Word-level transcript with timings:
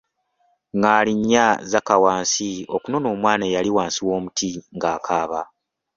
Ngaali 0.77 1.13
nnya 1.19 1.45
zakka 1.71 1.95
wansi 2.03 2.49
okunona 2.75 3.07
omwana 3.15 3.43
eyali 3.49 3.71
wansi 3.77 3.99
w'omuti 4.07 4.49
ng'akaaba. 4.75 5.41